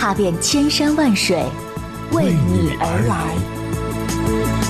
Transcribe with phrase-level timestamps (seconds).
[0.00, 1.44] 踏遍千山万水，
[2.12, 4.69] 为你而来。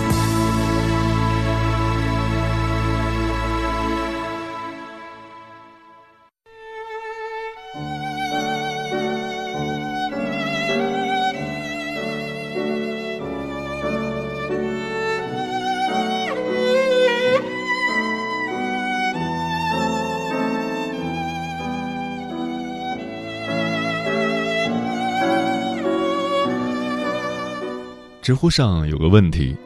[28.31, 29.57] 知乎上有个问题：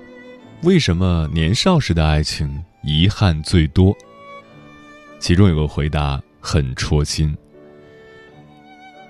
[0.63, 3.95] 为什么年少时的爱情遗憾最多？
[5.19, 7.37] 其中有个回答很戳心。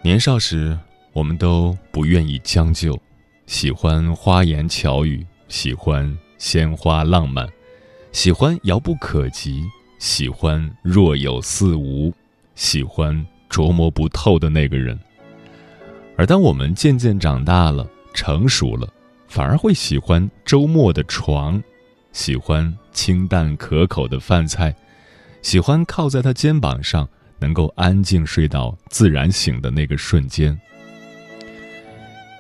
[0.03, 0.77] 年少时，
[1.13, 3.01] 我们都不愿意将就，
[3.47, 7.49] 喜欢花言巧语，喜欢鲜花浪漫，
[8.11, 9.63] 喜欢遥不可及，
[10.01, 12.13] 喜欢若有似无，
[12.57, 14.99] 喜欢琢磨不透的那个人。
[16.17, 18.93] 而当我们渐渐长大了，成熟了，
[19.35, 21.61] 反而会喜欢周末的床，
[22.13, 24.73] 喜欢清淡可口的饭菜，
[25.43, 27.09] 喜欢靠在他肩膀上，
[27.41, 30.57] 能够安静睡到自然醒的那个瞬间。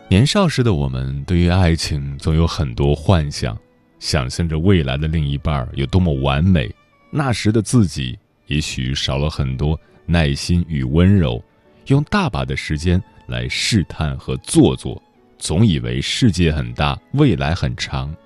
[0.06, 3.58] 年少时的我们，对于爱情总有很多幻想，
[3.98, 6.72] 想象着未来的另一半有多么完美。
[7.10, 11.42] 那时的自己，也许少了很多耐心与温柔，
[11.88, 15.02] 用大把的时间来试探和做作。
[15.44, 18.16] 总以为世界很大，未来很长。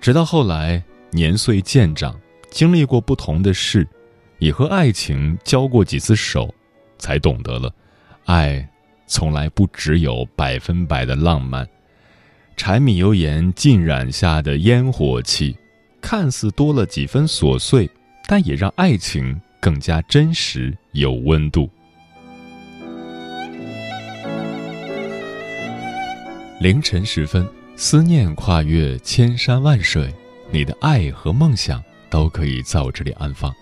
[0.00, 2.18] 直到后来年岁渐长，
[2.50, 3.86] 经历过不同的事，
[4.38, 6.52] 也和爱情交过几次手，
[6.96, 7.70] 才懂得了，
[8.24, 8.66] 爱
[9.06, 11.68] 从来不只有百分百的浪漫。
[12.56, 15.54] 柴米油盐浸染下的烟火气，
[16.00, 17.86] 看似多了几分琐碎，
[18.26, 21.68] 但也让爱情更加真实有温度。
[26.62, 30.14] 凌晨时分，思念跨越千山万水，
[30.52, 33.52] 你的爱和梦想都可以在我这里安放。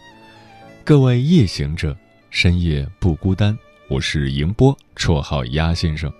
[0.84, 1.96] 各位夜行者，
[2.28, 3.58] 深夜不孤单。
[3.88, 6.12] 我是迎波，绰号鸭先生，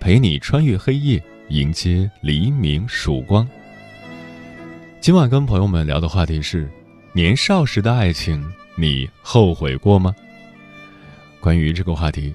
[0.00, 3.48] 陪你穿越黑夜，迎接黎明曙光。
[5.00, 6.68] 今晚跟朋友们聊的话题是：
[7.12, 10.12] 年少时的爱情，你后悔过吗？
[11.38, 12.34] 关于这个话题，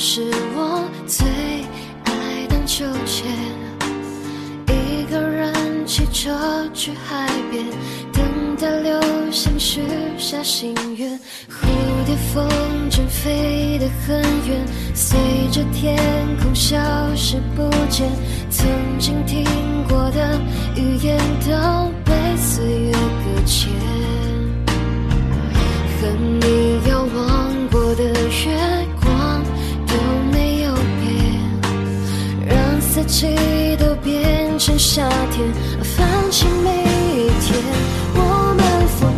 [0.00, 0.22] 是
[0.54, 1.26] 我最
[2.04, 3.26] 爱荡秋千，
[4.68, 5.52] 一个人
[5.84, 6.30] 骑车
[6.72, 7.64] 去海边，
[8.12, 8.22] 等
[8.56, 9.00] 待流
[9.32, 9.80] 星许
[10.16, 11.18] 下心愿。
[11.50, 11.66] 蝴
[12.06, 12.48] 蝶风
[12.88, 14.64] 筝飞得很远，
[14.94, 15.18] 随
[15.50, 15.98] 着天
[16.40, 16.78] 空消
[17.16, 18.08] 失不见。
[18.50, 18.68] 曾
[19.00, 19.44] 经听
[19.88, 20.40] 过的
[20.76, 23.68] 语言都被岁月搁浅，
[26.00, 26.08] 和
[26.40, 28.86] 你遥望过的月
[32.98, 35.48] 四季都变成夏天，
[35.84, 37.56] 放弃每一天。
[38.14, 39.12] 我们疯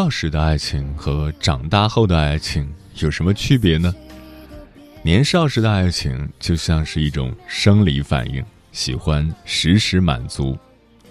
[0.00, 2.66] 少时的爱情和长大后的爱情
[3.00, 3.94] 有什么区别呢？
[5.02, 8.42] 年少时的爱情就像是一种生理反应，
[8.72, 10.56] 喜欢实时满足；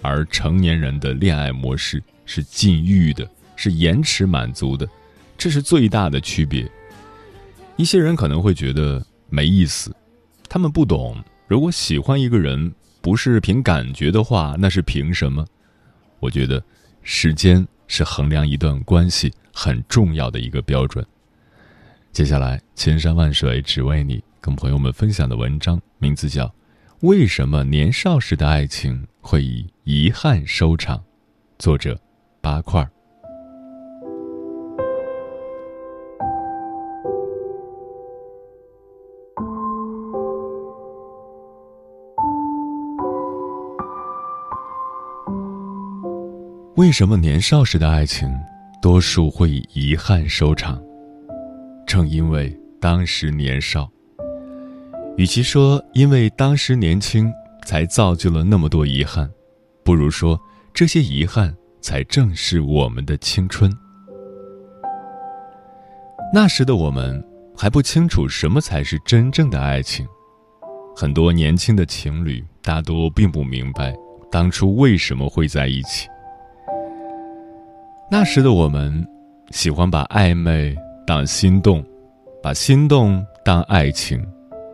[0.02, 3.24] 而成年人的恋爱模式是禁欲的。
[3.54, 4.88] 是延迟满足的，
[5.38, 6.68] 这是最大的区别。
[7.76, 9.94] 一些人可能会觉得没意思，
[10.48, 11.16] 他们不懂，
[11.46, 15.46] 如果喜欢一个人不是凭感觉的话，那是凭什么？
[16.18, 16.60] 我觉得，
[17.04, 21.04] 时间是衡量一段关系很重要的一个标准。
[22.12, 26.46] 接下来，千山万水只为你，跟朋友们分享的文章名字叫
[27.00, 30.98] 《为什么年少时的爱情会以遗憾收场》，
[31.58, 32.00] 作者
[32.40, 32.88] 八块儿。
[46.76, 48.32] 为什么年少时的爱情
[48.80, 50.80] 多数会以遗憾收场？
[51.84, 53.90] 正因为当时年少。
[55.16, 57.30] 与其说因为当时年轻
[57.66, 59.28] 才造就了那么多遗憾，
[59.84, 60.40] 不如说
[60.72, 63.70] 这些遗憾才正是我们的青春。
[66.32, 67.22] 那时的我们
[67.56, 70.06] 还不清楚什么才是真正的爱情，
[70.94, 73.92] 很多年轻的情侣大多并不明白
[74.30, 76.08] 当初为什么会在一起。
[78.12, 79.06] 那时的我们，
[79.52, 80.76] 喜欢把暧昧
[81.06, 81.84] 当心动，
[82.42, 84.20] 把心动当爱情，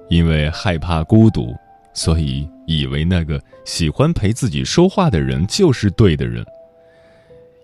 [0.09, 1.55] 因为害怕孤独，
[1.93, 6.43] 所以以为那个喜欢陪自己说话的人就是对的人；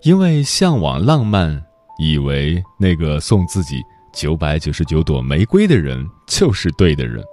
[0.02, 1.64] 因为向往浪漫，
[1.98, 3.80] 以为那个送自己
[4.12, 7.24] 九百九十九朵玫瑰的人就是对的人。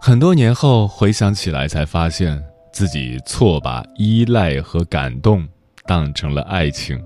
[0.00, 2.40] 很多年后回想起来，才发现
[2.72, 5.44] 自己错把依赖和感动。
[5.86, 6.98] 当成了爱情。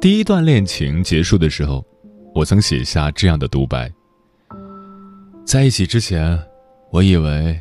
[0.00, 1.84] 第一段恋情结束的时候，
[2.34, 3.92] 我曾写下这样的独白：
[5.44, 6.38] 在一起之前，
[6.90, 7.60] 我以为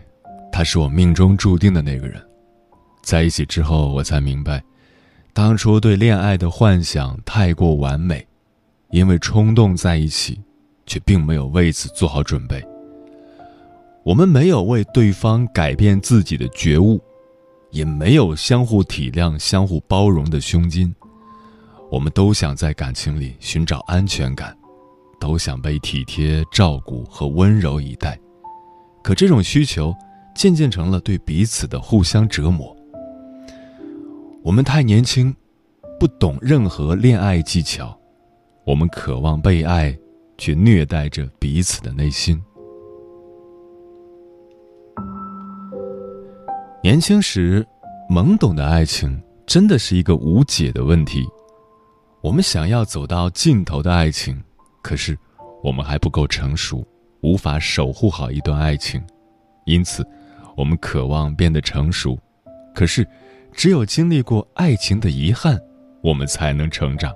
[0.51, 2.19] 他是我命中注定的那个人；
[3.03, 4.63] 在一起之后，我才明白，
[5.33, 8.25] 当初对恋爱的幻想太过完美，
[8.91, 10.39] 因为冲动在一起，
[10.85, 12.65] 却并没有为此做好准备。
[14.03, 16.99] 我们没有为对方改变自己的觉悟。
[17.71, 20.93] 也没有相互体谅、相互包容的胸襟。
[21.91, 24.55] 我们都想在感情里寻找安全感，
[25.19, 28.19] 都想被体贴照顾和温柔以待。
[29.03, 29.95] 可这种需求
[30.35, 32.75] 渐渐成了对彼此的互相折磨。
[34.43, 35.35] 我们太年轻，
[35.99, 37.97] 不懂任何恋爱技巧。
[38.65, 39.97] 我们渴望被爱，
[40.37, 42.41] 却虐待着彼此的内心。
[46.81, 47.65] 年轻时，
[48.09, 51.27] 懵懂的爱情真的是一个无解的问题。
[52.21, 54.41] 我们想要走到尽头的爱情，
[54.81, 55.17] 可是
[55.61, 56.87] 我们还不够成熟，
[57.19, 59.03] 无法守护好一段爱情。
[59.65, 60.07] 因此，
[60.55, 62.17] 我们渴望变得成熟，
[62.73, 63.05] 可是
[63.51, 65.59] 只有经历过爱情的遗憾，
[66.01, 67.13] 我们才能成长。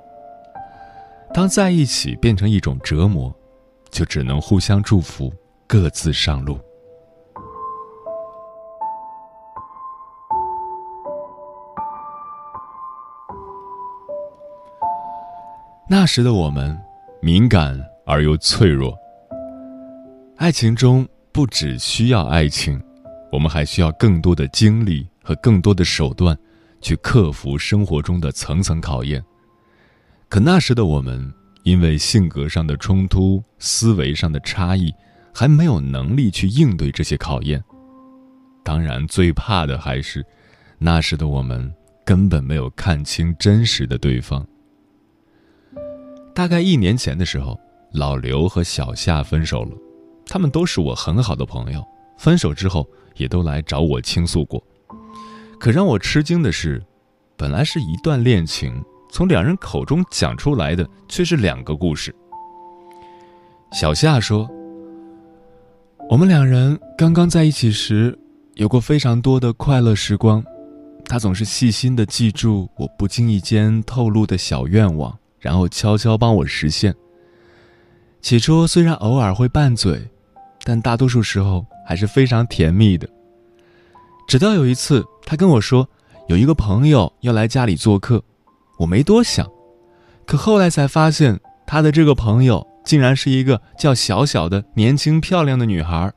[1.34, 3.34] 当在一起变成一种折磨，
[3.90, 5.34] 就只能互相祝福，
[5.66, 6.60] 各自上路。
[15.96, 16.76] 那时的我们，
[17.22, 18.98] 敏感而又脆弱。
[20.38, 22.82] 爱情中不只需要爱情，
[23.32, 26.36] 我们还需要更多的精力和更多的手段，
[26.82, 29.24] 去克服生活中的层层考验。
[30.30, 31.32] 可那时的我们，
[31.62, 34.92] 因为性格上的冲突、思维上的差异，
[35.32, 37.64] 还没有能力去应对这些考验。
[38.64, 40.26] 当然，最怕的还是，
[40.80, 41.72] 那时的我们
[42.04, 44.44] 根本没有看清真实的对方。
[46.34, 47.60] 大概一年前的时候，
[47.92, 49.72] 老刘和小夏分手了。
[50.26, 51.84] 他们都是我很好的朋友，
[52.18, 54.62] 分手之后也都来找我倾诉过。
[55.60, 56.82] 可让我吃惊的是，
[57.38, 62.14] 本来是一段恋情，从两人口中讲出来的却是两个故事。
[63.72, 64.50] 小夏说
[66.10, 68.18] ：“我们两人刚刚在一起时，
[68.56, 70.44] 有过非常多的快乐时光。
[71.06, 76.96] 他总是细心的记住我不经意间透露的小愿望。”然后悄悄帮我实现。
[78.22, 80.02] 起初虽然偶尔会拌嘴，
[80.64, 83.06] 但大多数时候还是非常甜蜜的。
[84.26, 85.86] 直到有一次，他跟我说
[86.30, 88.24] 有一个朋友要来家里做客，
[88.80, 89.46] 我没多想，
[90.26, 96.10] 可后来才发现，他的这个朋友竟然是一个叫小小的年轻漂亮的女孩。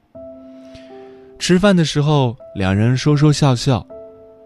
[1.41, 3.85] 吃饭的时候，两人说说笑笑，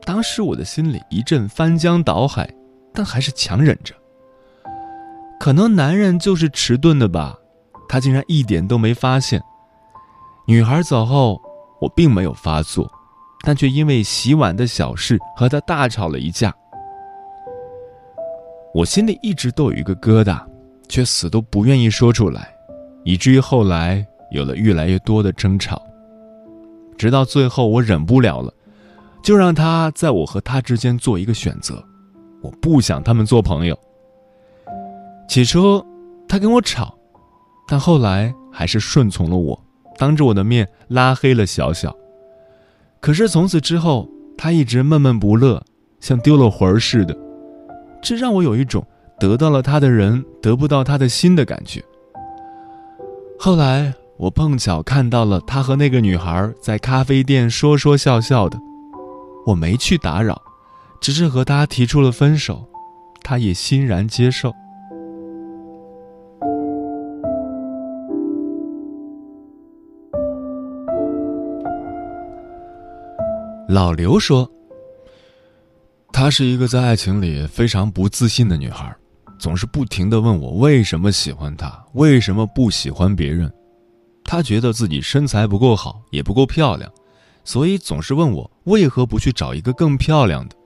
[0.06, 2.50] 当时我的心里一阵翻江倒海，
[2.94, 3.94] 但还是强忍着。
[5.40, 7.34] 可能男人就是迟钝的吧，
[7.88, 9.42] 他竟然一点都没发现。
[10.46, 11.40] 女孩走后，
[11.80, 12.88] 我并没有发作。
[13.42, 16.54] 但却因为洗碗的小事和他大吵了一架，
[18.74, 20.44] 我心里一直都有一个疙瘩，
[20.90, 22.54] 却死都不愿意说出来，
[23.02, 25.80] 以至于后来有了越来越多的争吵。
[26.98, 28.52] 直到最后我忍不了了，
[29.22, 31.82] 就让他在我和他之间做一个选择，
[32.42, 33.78] 我不想他们做朋友。
[35.30, 35.80] 起初
[36.26, 36.92] 他跟我吵，
[37.68, 39.64] 但后来还是顺从了我，
[39.96, 41.96] 当着我的面拉黑了小小。
[43.00, 45.62] 可是从此之后，他一直闷闷不乐，
[46.00, 47.16] 像丢了魂儿似的，
[48.02, 48.84] 这让我有一种
[49.20, 51.80] 得到了他的人得不到他的心的感觉。
[53.38, 58.58] 后来我碰巧看到了他和那个女孩在咖啡店说说笑笑的，
[59.46, 60.42] 我没去打扰，
[61.00, 62.66] 只是和他提出了分手，
[63.22, 64.52] 他也欣然接受。
[73.70, 74.50] 老刘说
[76.12, 78.92] ：“她是一个在爱情里非常不自信的女孩，
[79.38, 83.48] 总是不停的问我为什么喜欢她，为什么不喜欢别人。
[84.24, 86.92] 她觉得自己身材不够好，也不够漂亮，
[87.44, 90.56] 所以总是问我为何不去找一个更漂亮的。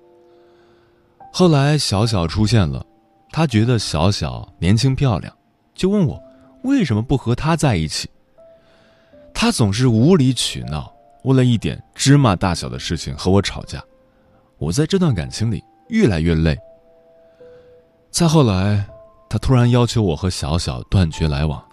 [1.31, 2.87] 后来小小出现了，
[3.31, 5.31] 她觉得小小年轻漂亮，
[5.75, 6.19] 就问我
[6.63, 8.09] 为什么不和她在一起。
[9.35, 10.91] 她总是无理取闹。”
[11.25, 13.83] 为了一点芝麻大小的事情和我吵架，
[14.59, 16.57] 我在这段感情里越来越累。
[18.11, 18.87] 再后来，
[19.29, 21.67] 他突然要求我和小小断绝来往，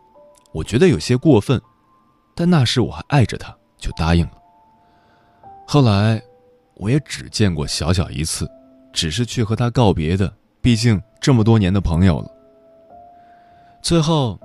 [0.53, 1.61] 我觉得有些过分，
[2.33, 4.33] 但那时我还爱着他，就答应了。
[5.67, 6.21] 后来，
[6.75, 8.49] 我也只见过小小一次，
[8.93, 12.31] 只是去和他告别的，毕竟这么多年的朋友了。
[13.81, 14.39] 最后，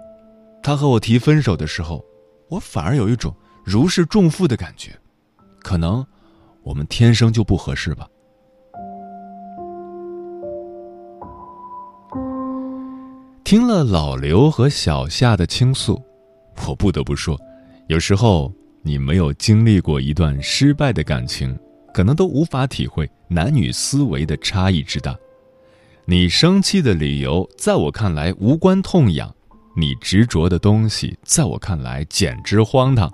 [0.65, 2.05] 他和我提分手的时候，
[2.49, 3.33] 我反而有一种。
[3.67, 4.97] 如释重负的感觉，
[5.61, 6.07] 可能
[6.63, 8.07] 我们天生就不合适吧。
[13.43, 16.01] 听了老刘和小夏的倾诉，
[16.69, 17.37] 我不得不说，
[17.89, 21.59] 有时候你没有经历过一段失败的感情，
[21.93, 25.13] 可能都无法体会男女思维的差异之大。
[26.05, 29.29] 你生气的理由，在我看来无关痛痒；
[29.77, 33.13] 你执着的东西，在我看来简直荒唐。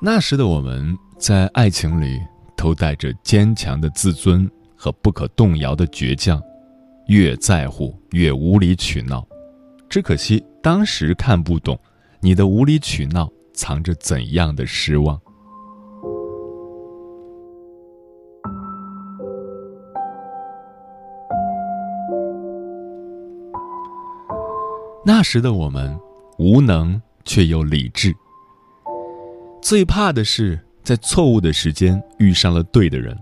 [0.00, 2.20] 那时的我们在爱情里
[2.54, 6.42] 都带着坚强的自尊和不可动摇的倔强，
[7.06, 9.26] 越在乎越无理取闹。
[9.88, 11.78] 只可惜当时看不懂，
[12.20, 15.18] 你的无理取闹藏着怎样的失望。
[25.06, 25.98] 那时的我们
[26.38, 28.14] 无能却又理智。
[29.64, 33.18] 最怕的是在错误的时间遇上了对的人。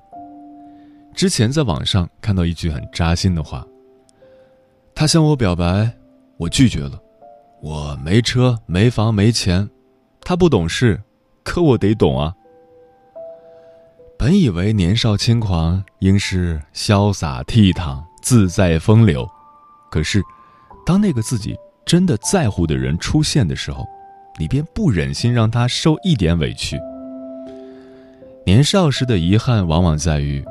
[1.15, 3.65] 之前在网上看到一句很扎心的话
[4.93, 5.89] ：“他向我表白，
[6.39, 7.01] 我拒绝了。
[7.63, 9.71] 我没车没房没钱，
[10.23, 11.01] 他不懂事，
[11.45, 12.35] 可我得懂啊。”
[14.19, 19.25] 本以为年少轻狂应是潇洒倜傥、自在风流，
[19.93, 20.21] 可是，
[20.85, 21.57] 当那个自己
[21.87, 23.87] 真的在乎的人出现的时候。
[24.43, 26.77] 你便不忍心让他受一点委屈。
[28.45, 30.45] 年少时的遗憾往往在于，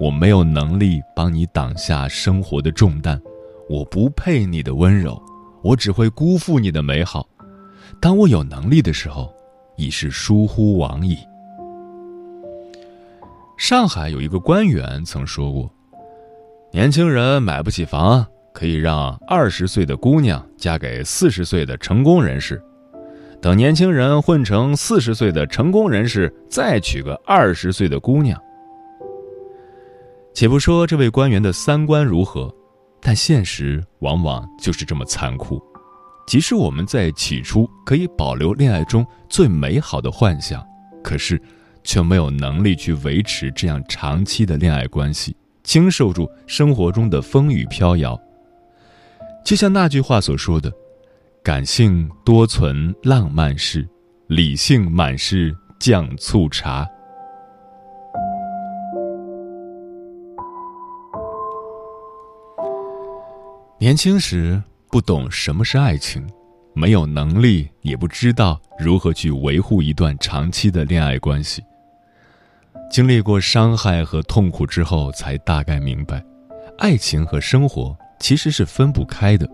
[0.00, 3.20] 我没有能力帮你挡下生活的重担，
[3.68, 5.22] 我不配你的温柔，
[5.62, 7.28] 我只会辜负你的美好。
[8.00, 9.30] 当我有能力的时候，
[9.76, 11.18] 已是疏忽往矣。
[13.58, 15.70] 上海有一个官员曾说过
[16.72, 22.58] ：“年轻人买不起房，可以让二十岁的姑娘嫁给四十岁的成功人士。”
[23.44, 28.40] 等年轻人混成四十岁的成功人士，再娶个二十岁的姑娘。
[30.32, 32.50] 且不说这位官员的三观如何，
[33.02, 35.62] 但现实往往就是这么残酷。
[36.26, 40.66] 即使我们在起初可以保留恋爱中最美好的幻想，
[41.02, 41.38] 可是
[41.82, 48.18] 却没有能力去维持这样长期的恋爱关系，经受住生活中的风雨飘摇。
[49.44, 50.72] 就像那句话所说的。
[51.44, 53.86] 感性多存浪漫事
[54.28, 56.88] 理性满是酱醋茶。
[63.78, 64.58] 年轻时
[64.88, 66.26] 不懂什么是爱情
[66.72, 71.62] 没有能力也不知道如何去维护一段长期的恋爱关系。
[72.90, 76.24] 经历过伤害和痛苦之后才大概明白
[76.78, 79.46] 爱情和生活其实是分不开的。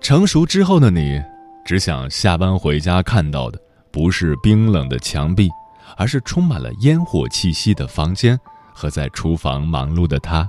[0.00, 1.22] 成熟之后的你，
[1.64, 5.50] 只想下班回家看到的不是冰冷的墙壁，
[5.96, 8.38] 而是充满了烟火气息的房间
[8.72, 10.48] 和在厨房忙碌的他。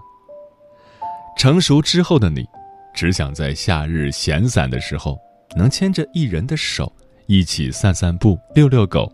[1.38, 2.46] 成熟之后的你，
[2.94, 5.18] 只想在夏日闲散的时候，
[5.56, 6.92] 能牵着一人的手，
[7.28, 9.12] 一起散散步、遛遛狗。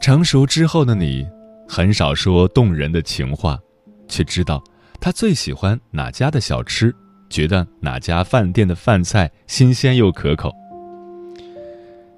[0.00, 1.28] 成熟之后的你，
[1.68, 3.58] 很少说动人的情话，
[4.08, 4.62] 却知道
[5.00, 6.94] 他最喜欢哪家的小吃，
[7.28, 10.52] 觉得哪家饭店的饭菜新鲜又可口。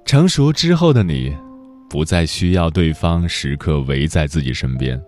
[0.05, 1.35] 成熟之后的你，
[1.89, 5.01] 不再需要对方时刻围在自己身边，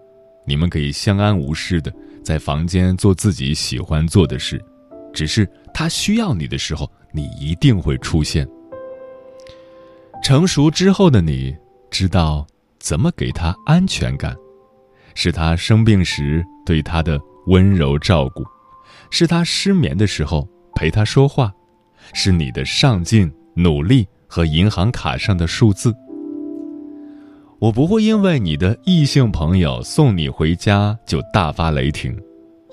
[0.46, 1.92] 你们可以相安无事的
[2.24, 4.64] 在房间做自己喜欢做的事，
[5.14, 8.48] 只是他需要你的时候，你一定会出现。
[10.24, 11.56] 成熟之后的你，
[11.90, 12.46] 知道。
[12.80, 14.36] 怎么给他安全感？
[15.16, 17.18] 是他生病时对他的
[17.48, 18.44] 温柔照顾，
[19.16, 21.54] 是他失眠的时候陪他说话，
[22.16, 25.94] 是你的上进、努力和银行卡上的数字。
[27.60, 32.20] 我不会因为你的异性朋友送你回家就大发雷霆，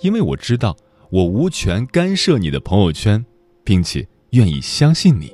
[0.01, 0.75] 因为我知道
[1.11, 3.23] 我无权干涉你的朋友圈，
[3.63, 5.31] 并且愿意相信你，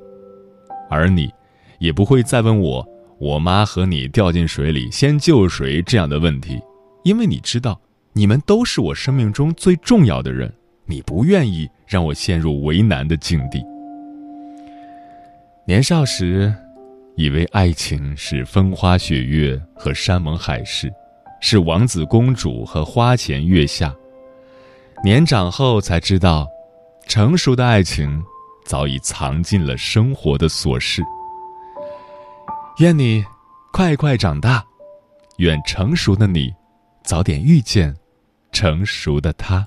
[0.91, 1.31] 而你
[1.79, 2.85] 也不会再问我。
[3.21, 6.59] 我妈和你掉进水里，先救谁这样的问题，
[7.05, 7.81] 因为你知道，
[8.13, 10.53] 你们都是我生命中最重要的人，
[10.87, 13.65] 你不愿意让我陷入为难的境地。
[15.67, 16.55] 年少时，
[17.17, 20.93] 以为爱情是风花雪月和山盟海誓，
[21.41, 23.95] 是王子公主和花前月下。
[25.03, 26.47] 年长后才知道，
[27.09, 28.23] 成熟的爱情
[28.65, 31.03] 早已藏进了生活的琐事。
[32.79, 33.25] 愿你
[33.73, 34.65] 快快长大，
[35.39, 36.55] 愿成熟的你
[37.03, 37.95] 早点遇见
[38.53, 39.67] 成熟的他。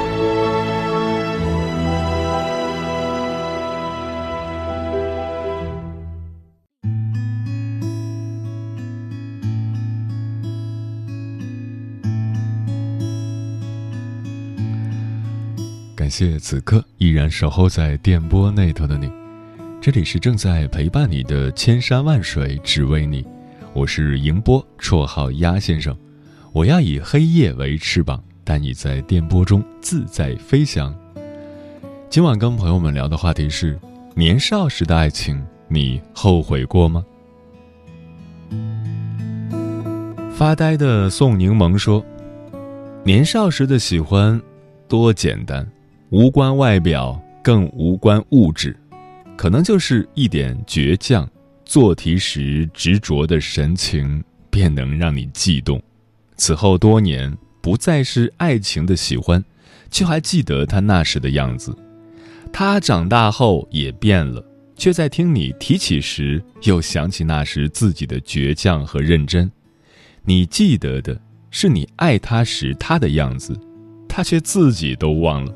[16.23, 19.11] 谢此刻依然守候在电波那头的你，
[19.81, 23.25] 这里是正在陪伴你的千山万水只为你。
[23.73, 25.97] 我是迎波，绰号鸭先生。
[26.53, 30.95] 我要以黑夜为翅膀，带你在电波中自在飞翔。
[32.07, 33.79] 今晚跟朋友们聊的话题是：
[34.13, 37.03] 年少时的爱情，你后悔过吗？
[40.31, 42.05] 发呆的宋柠檬说
[43.03, 44.39] ：“年少时的喜欢
[44.87, 45.67] 多简单，
[46.11, 48.75] 无关外表，更无关物质，
[49.37, 51.27] 可能就是一点倔强。”
[51.63, 55.81] 做题时执着的神情，便能让你悸动。
[56.35, 59.41] 此后多年，不再是爱情的喜欢，
[59.89, 61.73] 却还记得他那时的样子。
[62.51, 64.45] 他长大后也变了，
[64.75, 69.49] 却在听你提起时，又想起那时自己的倔强和认真。
[70.25, 71.17] 你记得的
[71.51, 73.57] 是你爱他时他的样子，
[74.09, 75.55] 他却自己都忘了。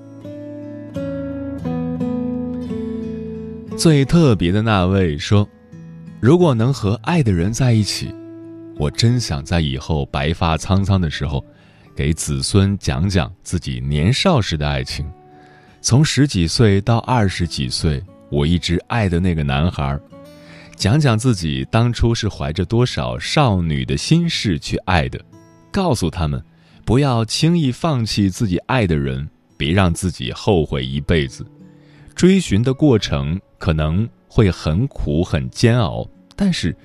[3.86, 5.48] 最特别的那位说。
[6.20, 8.12] 如果能和爱的人在一起，
[8.80, 11.46] 我真想在以后白发苍苍的时候，
[11.96, 15.06] 给子孙讲讲自己年少时的爱情。
[15.82, 20.00] 从十几岁到二十几岁，我一直爱的那个男孩，
[20.76, 25.24] 讲讲自己当初是怀着多少少女的心事去爱的，
[25.72, 26.44] 告诉他们，
[26.84, 31.46] 不要轻易放弃自己爱的人，别让自己后悔一辈子。
[32.16, 36.08] 追寻的过程可能会很苦很煎熬。
[36.36, 36.76] 但是，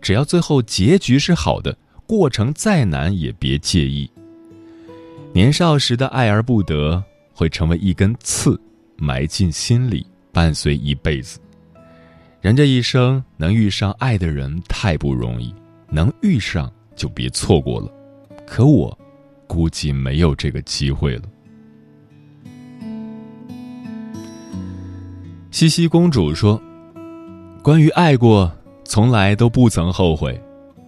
[0.00, 1.76] 只要最后结局是好的，
[2.06, 4.10] 过程再难也别介意。
[5.34, 8.58] 年少时的爱而不得，会成为一根刺，
[8.96, 11.38] 埋进心里，伴随一辈子。
[12.40, 15.54] 人这一生能遇上爱的人太不容易，
[15.90, 17.92] 能遇上就别错过了。
[18.46, 18.98] 可我，
[19.46, 21.24] 估计没有这个机会了。
[25.60, 26.58] 西西公主说
[27.62, 28.50] ：“关于爱过。”
[28.82, 30.42] 从来都不曾后悔，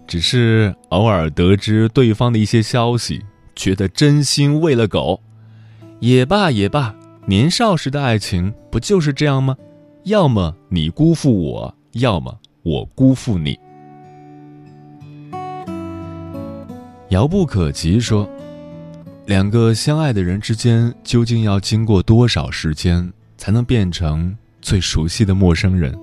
[0.07, 3.21] 只是偶尔得知对方的一些消息，
[3.55, 5.21] 觉得真心喂了狗。
[5.99, 6.95] 也罢也罢，
[7.27, 9.55] 年少时的爱情不就是这样吗？
[10.05, 13.59] 要么你辜负我，要么我辜负你。
[17.09, 18.27] 遥不可及说，
[19.27, 25.93] 两个相爱的人之间，究竟要经过多少时间，才能变成最熟悉的陌生人？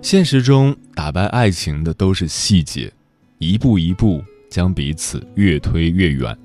[0.00, 2.90] 现实中，打败爱情的都是细节，
[3.38, 6.38] 一步一步将彼此越推越远，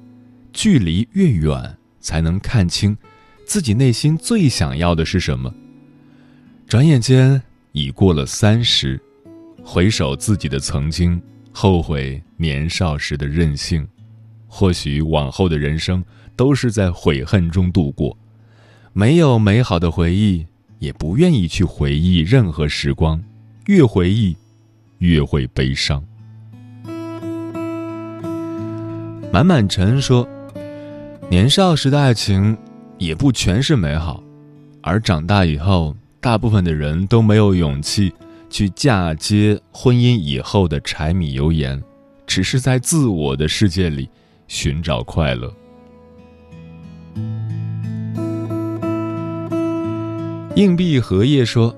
[0.51, 2.97] 距离越远，才能看清
[3.45, 5.53] 自己内心最想要的是什么。
[6.67, 7.39] 转眼间
[7.73, 8.99] 已过了三十，
[9.63, 13.87] 回首自己的曾经，后悔年少时的任性。
[14.47, 16.03] 或许往后的人生
[16.35, 18.17] 都是在悔恨中度过，
[18.93, 20.43] 没有美好的回忆，
[20.79, 23.21] 也不愿意去回忆任何时光。
[23.67, 24.35] 越回忆，
[24.97, 26.03] 越会悲伤。
[29.31, 30.27] 满满晨说
[31.29, 32.57] ：“年少时的爱情
[32.97, 34.23] 也不全是美好，
[34.81, 38.11] 而长大以后。”大部分的人都没有勇气
[38.49, 41.81] 去嫁接婚姻以后的柴米油盐，
[42.27, 44.09] 只是在自我的世界里
[44.45, 45.49] 寻找快乐。
[50.55, 51.73] 硬币荷叶说：“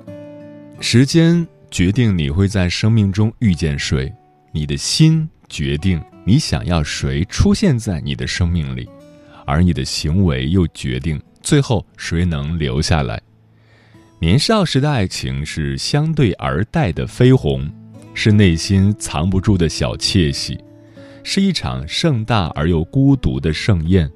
[0.80, 4.12] 时间决定你会在生命中遇见谁，
[4.54, 8.90] 你的心决定你想要谁出现在你的生命里，
[9.46, 13.22] 而你的行为又决定最后谁能留下来。”
[14.20, 17.70] 年少时的爱情是相对而待的绯红，
[18.14, 20.58] 是内心藏不住的小窃喜，
[21.24, 24.10] 是一场盛大而又孤独的盛宴，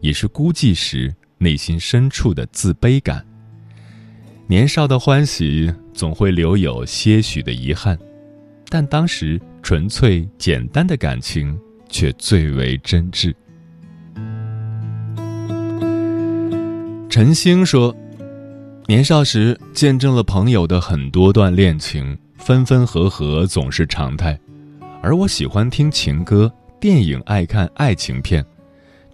[0.00, 3.24] 也是孤寂时内心深处的自卑感。
[4.46, 7.98] 年少的欢喜总会留有些许的遗憾，
[8.68, 13.34] 但当时纯粹简单的感情却最为真挚。
[17.08, 17.94] 陈星说。
[18.86, 24.38] 年少时见证了朋友的很多段恋情，分分合合总是常态，
[25.00, 28.44] 而我喜欢听情歌，电影爱看爱情片，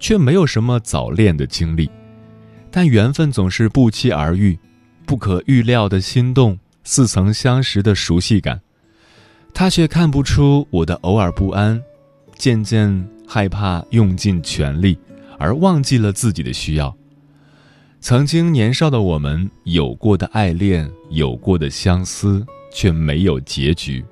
[0.01, 1.89] 却没有什么早恋的经历。
[2.69, 4.59] 但缘分总是不期而遇，
[5.11, 8.61] 不可预料的心动，似曾相识的熟悉感，
[9.53, 11.83] 他却看不出我的偶尔不安，
[12.37, 14.97] 渐渐害怕用尽全力，
[15.37, 16.97] 而忘记了自己的需要。
[18.01, 24.05] 曾经年少的我们，有过的爱恋，有过的相思，却没有结局。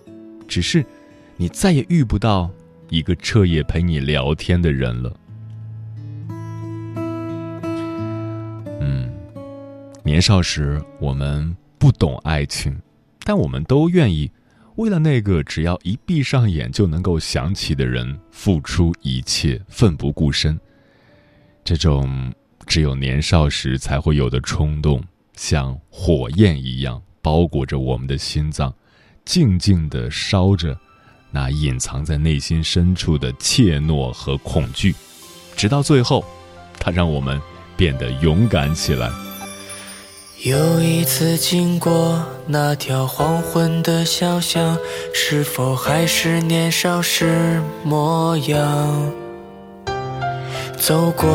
[0.48, 0.84] 只是，
[1.36, 2.50] 你再也遇不到
[2.90, 5.14] 一个彻夜陪你聊天的人了。
[10.08, 12.74] 年少时我们不懂爱情，
[13.24, 14.30] 但我们都愿意
[14.76, 20.58] 为了那个只要一闭上眼就能够想起的人付出一切，奋不顾身。
[21.62, 22.32] 这种。
[22.66, 25.02] 只有年少时才会有的冲动，
[25.34, 28.74] 像火焰一样包裹着我们的心脏，
[29.24, 30.78] 静静地烧着
[31.30, 34.94] 那隐藏在内心深处的怯懦和恐惧，
[35.56, 36.22] 直到最后，
[36.78, 37.40] 它让我们
[37.74, 39.10] 变得勇敢起来。
[40.44, 44.78] 又一次经过那条黄昏的小巷，
[45.12, 49.12] 是否还是年少时模样？
[50.76, 51.28] 走过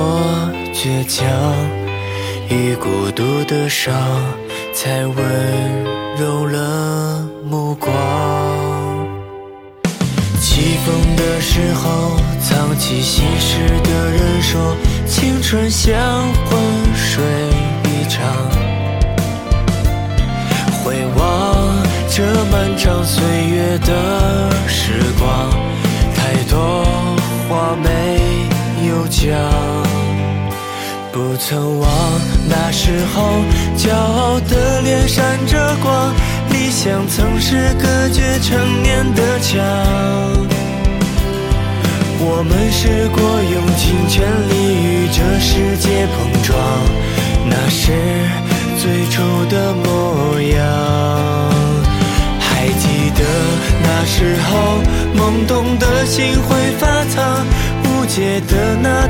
[0.73, 1.29] 倔强
[2.49, 3.93] 与孤独的伤，
[4.73, 5.15] 才温
[6.17, 7.91] 柔了目光。
[10.39, 15.93] 起风的时候，藏起心事的人说，青春像
[16.45, 16.57] 昏
[16.95, 17.21] 睡
[17.83, 18.72] 一场。
[22.15, 25.49] 这漫长岁月的时光，
[26.13, 26.85] 太多
[27.49, 27.89] 话没。
[28.87, 29.31] 有讲，
[31.11, 31.89] 不曾忘
[32.47, 33.41] 那时候
[33.75, 36.13] 骄傲的脸闪着光，
[36.51, 39.59] 理想曾是隔绝成年的墙。
[42.19, 46.55] 我们试过用尽全力与这世界碰撞，
[47.49, 47.91] 那是
[48.77, 49.85] 最初的梦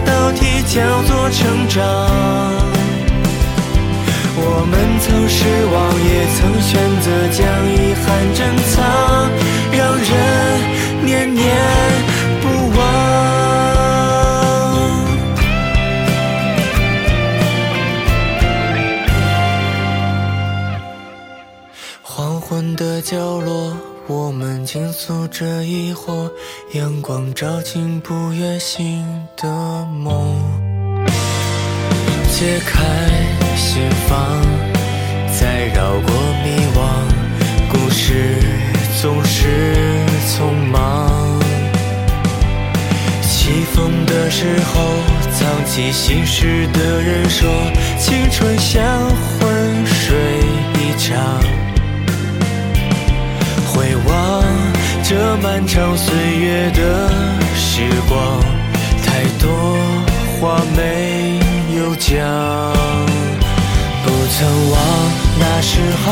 [0.05, 1.81] 道题叫做成长。
[4.35, 7.39] 我们曾失望，也曾选择将
[7.69, 8.39] 遗憾珍
[8.71, 8.81] 藏，
[9.71, 10.09] 让人
[11.05, 11.43] 念念
[12.41, 12.43] 不
[12.77, 13.42] 忘。
[24.73, 26.31] 倾诉着疑惑，
[26.71, 29.05] 阳光照进不愿醒
[29.37, 29.47] 的
[29.85, 30.35] 梦。
[32.31, 32.81] 解开
[33.55, 34.41] 心房，
[35.39, 36.11] 再绕过
[36.43, 36.81] 迷惘，
[37.71, 38.39] 故事
[38.99, 39.77] 总是
[40.27, 41.39] 匆忙。
[43.21, 44.81] 起风的时候，
[45.37, 47.47] 藏起心事的人说，
[47.99, 48.83] 青春像
[49.37, 50.17] 浑水
[50.79, 51.39] 一场。
[53.75, 54.42] 回望
[55.15, 57.07] 这漫长岁月的
[57.53, 58.39] 时光，
[59.05, 59.77] 太多
[60.41, 61.39] 话没
[61.77, 62.17] 有讲。
[64.03, 64.79] 不曾忘
[65.39, 66.05] 那时候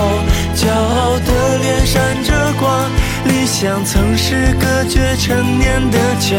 [0.53, 2.91] 骄傲的脸闪着光，
[3.25, 6.37] 理想曾是隔绝成年的家。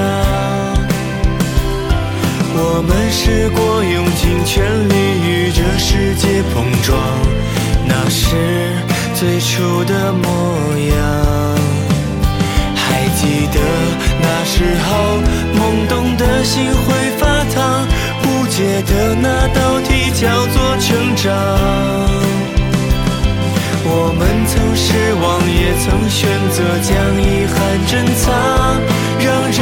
[2.55, 4.95] 我们试过用尽全力
[5.27, 6.97] 与这世界碰撞，
[7.89, 8.37] 那是。
[9.15, 10.27] 最初的模
[10.89, 10.99] 样，
[13.53, 13.61] 的
[14.21, 15.21] 那时候
[15.55, 17.87] 懵懂的心会发烫，
[18.23, 21.31] 不解的那道题叫做成长。
[23.85, 28.33] 我们曾失望，也曾选择将遗憾珍藏，
[29.21, 29.61] 让人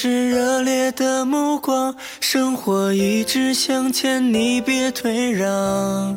[0.00, 6.16] 是热烈的目光，生活一直向前，你别退让。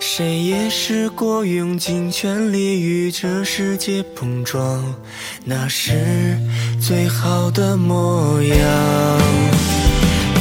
[0.00, 4.84] 谁也试过用尽全力与这世界碰撞，
[5.44, 6.36] 那是
[6.84, 8.58] 最好的模样。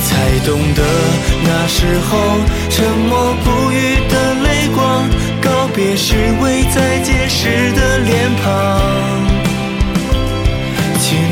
[0.03, 0.83] 才懂得
[1.43, 2.39] 那时候
[2.71, 5.07] 沉默不语的泪光，
[5.43, 9.46] 告别时未再见时的脸庞。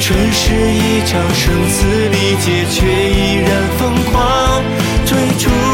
[0.08, 4.64] 春是一场声嘶力竭，却依然疯狂
[5.04, 5.65] 追逐。